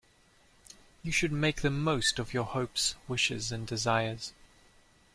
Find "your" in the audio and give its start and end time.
2.33-2.45